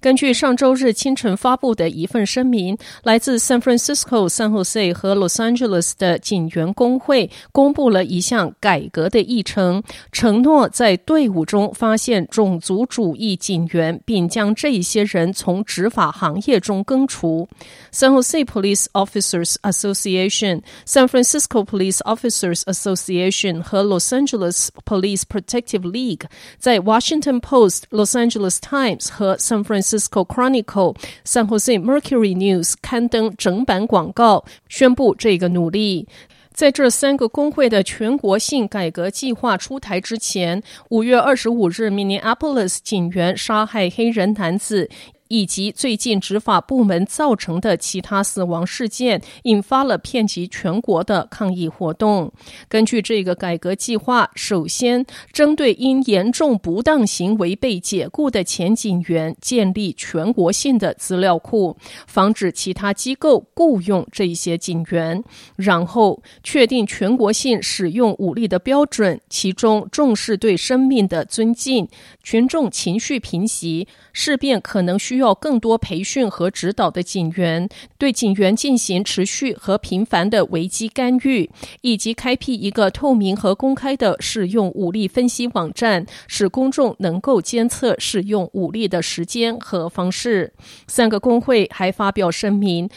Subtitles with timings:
[0.00, 17.48] 根据上周日清晨发布的一份声明，来自 San Francisco、San Jose 和 Los Angeles 的警员工会公布了一项改革的议程，承诺在队伍中发现种族主义警员，并将这些人从执法行业中根除。
[17.92, 26.26] San Jose Police Officers Association、San Francisco Police Officers Association 和 Los Angeles Police Protective League
[26.60, 30.94] 在 Washington Post、Los Angeles Times 和 San Francisco Cisco Chronicle、
[31.24, 36.06] San Jose Mercury News 刊登整版广告，宣布这个努力。
[36.52, 44.90] 在这三个工会的全国性改革计划出台之前，五月二十五日，Minneapolis 警员杀害黑人男子。
[45.28, 52.32] 以及最近执法部门造成的其他死亡事件，引发了遍及全国的抗议活动。
[52.68, 61.76] 根据这个改革计划，首先针对因严重不当行为被解雇的前警员，建立全国性的资料库，
[62.06, 65.22] 防止其他机构雇佣这些警员。
[65.56, 71.86] 然后确定全国性使用武力的标准，其中重视对生命的尊敬，
[72.22, 75.17] 群众情绪平息，事变可能需。
[75.18, 90.52] 需要更多培训和指导的警员，对警员进行持续和频繁的危机干预，以及开辟一个透明和公开的使用武力分析网站，使公众能够监测使用武力的时间和方式。
[90.86, 92.88] 三个工会还发表声明。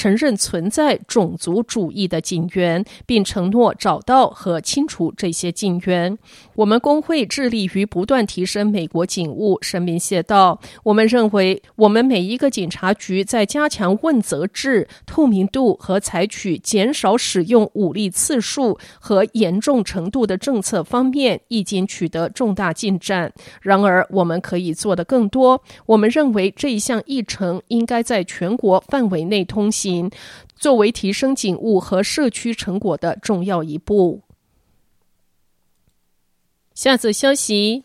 [0.00, 6.16] 承认存在种族主义的警员，并承诺找到和清除这些警员。
[6.54, 23.30] 我们工会致力于不断提升美国警务，声明写道：“我们认为，我们每一个警察局在加强问责制、透明度和采取减少使用武力次数和严重程度的政策方面已经取得重大进展。
[23.60, 25.62] 然而，我们可以做得更多。
[25.84, 29.89] 我们认为这一项议程应该在全国范围内通行。”
[30.56, 34.22] 作为提升警务和社区成果的重要一步。
[36.74, 37.84] 下则消息。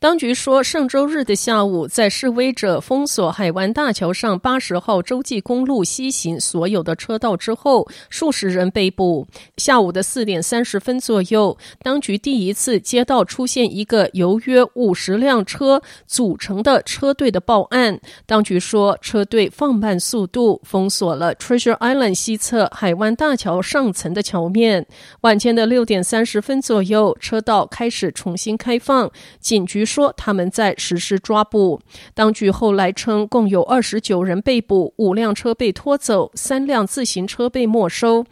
[0.00, 9.26] 当局说，上周日的下午，在示威者封锁海湾大桥上八十号洲际公路西行所有的车道之后，数十人被捕。
[9.56, 18.00] 下午的四点三十分左右，当局第一次接到出现一个由约五十辆车组成的车队的报案。
[18.24, 24.86] 当局说，车队放慢速度，封锁了 Treasure Island 西侧海湾大桥上层的桥面。
[25.22, 29.10] 晚间的六点三十分左右，车道开始重新开放。
[29.40, 29.87] 警局。
[29.88, 31.80] 说他们在实施抓捕。
[32.14, 38.26] 当局后来称，共有二十九人被捕，五辆车被拖走，三辆自行车被没收。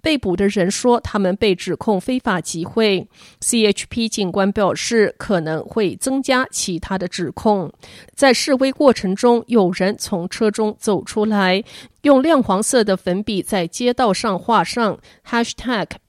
[0.00, 3.06] 被捕的人说，他们被指控非法集会。
[3.40, 7.72] CHP 警官表示，可能会增加其他的指控。
[8.12, 11.62] 在示威过程中，有人从车中走出来，
[12.02, 14.98] 用亮黄色的粉笔在街道上画上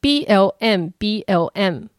[0.02, 1.93] #BLM，BLM。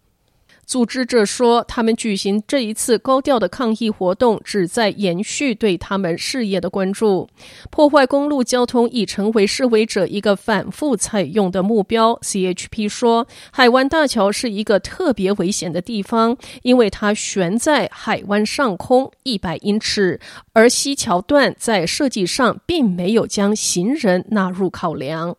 [0.67, 7.29] 组织者说，他们举行这一次高调的抗议活动，旨在延续对他们事业的关注。
[7.71, 12.19] 破坏公路交通已成为示威者一个反复采用的目标。
[12.23, 20.19] CHP 说，海湾大桥是一个特别危险的地方，因为它悬在海湾上空一百英尺，
[20.53, 25.37] 而西桥段在设计上并没有将行人纳入考量。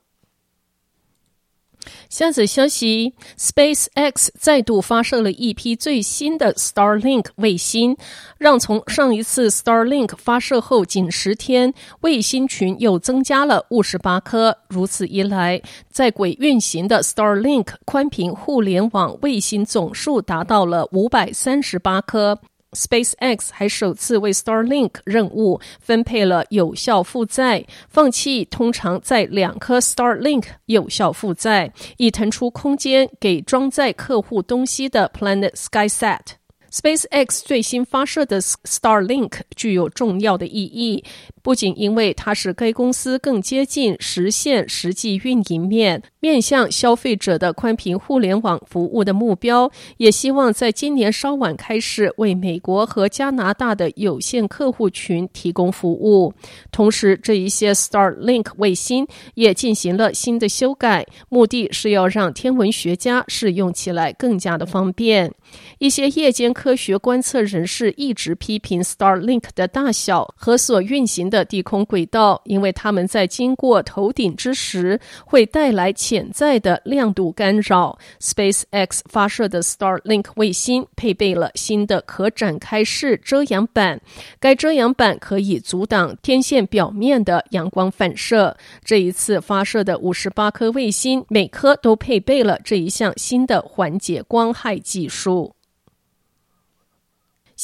[2.10, 7.98] 下则消息：SpaceX 再度发射了一批最新的 Starlink 卫星，
[8.38, 14.58] 让从上一次 Starlink 发射后仅十天，卫星群又增加了五十八颗。
[14.70, 22.40] 如此一来，在轨运行的 Starlink 宽频互联网卫星总数达到了五百三十八颗。
[22.76, 36.45] SpaceX 还首次为 Starlink 任务分配了有效负载，放弃通常在两颗 Starlink 有效负载，以腾出空间给装载客户东西的 Planet SkySat。
[36.76, 41.02] SpaceX 最新发射的 Starlink 具有重要的意义，
[41.42, 56.34] 不仅因为它使该公司更接近实现实际运营面、面向消费者的宽频互联网服务的目标，也希望在今年稍晚开始为美国和加拿大的有限客户群提供服务。
[56.74, 65.34] 同时，这一些 Starlink 卫星也进行了新的修改，目的是要让天文学家使用起来更加的方便。
[65.80, 77.98] 一些夜间科学观测人士一直批评 Starlink 的大小和所运行的低空轨道，因为他们在经过头顶之时会带来潜在的亮度干扰。
[78.22, 84.02] SpaceX 发射的 Starlink 卫星配备了新的可展开式遮阳板，
[84.40, 88.56] 该遮阳板可以阻挡天线表面的阳光反射。
[88.84, 95.45] 这一次发射的五十八颗卫星，每颗都配备了这一项新的缓解光害技术。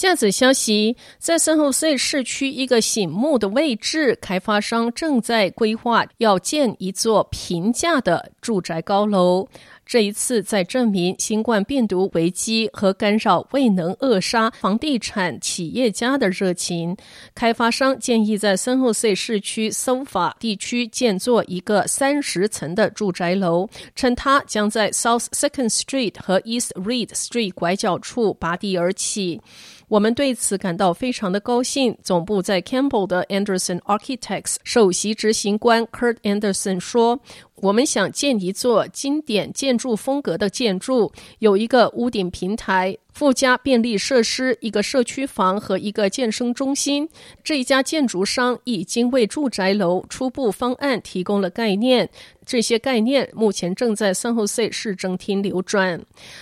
[0.01, 9.47] 下子消息，在圣荷西市区一个醒目的位置，开发商正在规划要建一座平价的住宅高楼。
[9.85, 16.95] 这一次，在证明新冠病毒危机和干扰未能扼杀房地产企业家的热情，
[17.35, 29.41] 开发商建议在圣荷西市区 SoFa 地区建造一个三十层的住宅楼，称它将在 South Second Street 和 East Reed Street 拐角处拔地而起。
[29.89, 31.97] 我们对此感到非常的高兴。
[32.01, 37.19] 总部在 Campbell 的 Anderson Architects 首席执行官 Kurt Anderson 说。
[37.61, 47.07] 我们想建一座经典建筑风格的建筑，有一个屋顶平台，附加便利设施，一个社区房和一个健身中心。
[47.43, 52.09] 这一家建筑商已经为住宅楼初步方案提供了概念，
[52.43, 56.01] 这些概念目前正在圣荷西市政厅流转。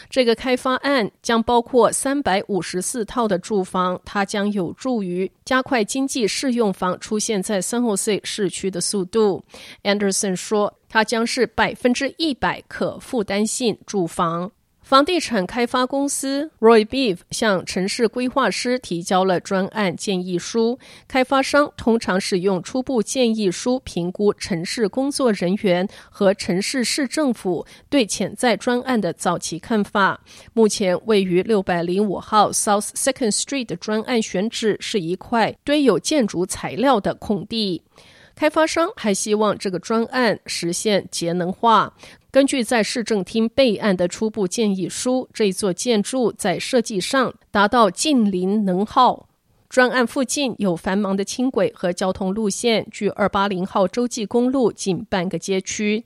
[0.10, 9.44] 这个开发案将包括三百五十四套的住房，它将有助于加快经济适用房出现在圣荷西市区的速度。
[9.84, 10.74] Anderson 说。
[10.90, 14.52] 它将是百分之一百可负担性住房。
[14.90, 20.80] 房地产开发公司 Roy Beef 向城市规划师提交了专案建议书。
[21.08, 30.20] 开发商通常使用初步建议书评估城市工作人员和城市市政府对潜在专案的早期看法。
[30.54, 37.84] 目前位于六百零五号 South Second Street 的专案选址是一块堆有建筑材料的空地。
[38.40, 41.94] 开发商还希望这个专案实现节能化。
[42.32, 49.28] 根据在市政厅备案的初步建议书，这座建筑在设计上达到近零能耗。
[49.68, 56.06] 专案附近有繁忙的轻轨和交通路线，距二八零号洲际公路近半个街区。